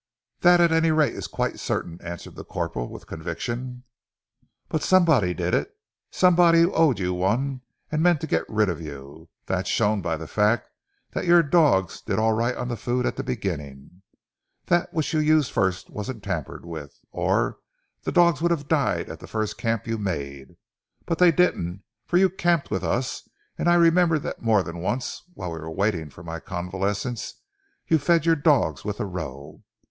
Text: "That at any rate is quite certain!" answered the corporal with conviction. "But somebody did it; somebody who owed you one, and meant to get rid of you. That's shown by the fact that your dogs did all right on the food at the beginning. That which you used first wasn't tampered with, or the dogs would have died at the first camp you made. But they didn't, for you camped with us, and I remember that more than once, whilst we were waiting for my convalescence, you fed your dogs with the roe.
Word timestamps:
"That 0.39 0.59
at 0.59 0.71
any 0.71 0.89
rate 0.89 1.13
is 1.13 1.27
quite 1.27 1.59
certain!" 1.59 1.99
answered 2.01 2.33
the 2.33 2.43
corporal 2.43 2.89
with 2.89 3.05
conviction. 3.05 3.83
"But 4.67 4.81
somebody 4.81 5.35
did 5.35 5.53
it; 5.53 5.75
somebody 6.09 6.61
who 6.61 6.71
owed 6.73 6.97
you 6.97 7.13
one, 7.13 7.61
and 7.91 8.01
meant 8.01 8.19
to 8.21 8.25
get 8.25 8.49
rid 8.49 8.67
of 8.67 8.81
you. 8.81 9.29
That's 9.45 9.69
shown 9.69 10.01
by 10.01 10.17
the 10.17 10.25
fact 10.25 10.71
that 11.11 11.27
your 11.27 11.43
dogs 11.43 12.01
did 12.01 12.17
all 12.17 12.33
right 12.33 12.55
on 12.55 12.67
the 12.67 12.77
food 12.77 13.05
at 13.05 13.15
the 13.15 13.23
beginning. 13.23 14.01
That 14.65 14.91
which 14.91 15.13
you 15.13 15.19
used 15.19 15.51
first 15.51 15.91
wasn't 15.91 16.23
tampered 16.23 16.65
with, 16.65 16.97
or 17.11 17.59
the 18.01 18.11
dogs 18.11 18.41
would 18.41 18.49
have 18.49 18.67
died 18.67 19.07
at 19.07 19.19
the 19.19 19.27
first 19.27 19.59
camp 19.59 19.85
you 19.85 19.99
made. 19.99 20.55
But 21.05 21.19
they 21.19 21.31
didn't, 21.31 21.83
for 22.07 22.17
you 22.17 22.27
camped 22.27 22.71
with 22.71 22.83
us, 22.83 23.29
and 23.55 23.69
I 23.69 23.75
remember 23.75 24.17
that 24.17 24.41
more 24.41 24.63
than 24.63 24.79
once, 24.79 25.21
whilst 25.35 25.53
we 25.53 25.59
were 25.59 25.69
waiting 25.69 26.09
for 26.09 26.23
my 26.23 26.39
convalescence, 26.39 27.35
you 27.87 27.99
fed 27.99 28.25
your 28.25 28.35
dogs 28.35 28.83
with 28.83 28.97
the 28.97 29.05
roe. 29.05 29.61